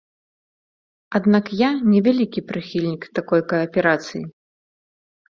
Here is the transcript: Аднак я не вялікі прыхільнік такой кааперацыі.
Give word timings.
Аднак 1.17 1.45
я 1.59 1.67
не 1.91 1.99
вялікі 2.07 2.43
прыхільнік 2.51 3.05
такой 3.19 3.41
кааперацыі. 3.51 4.23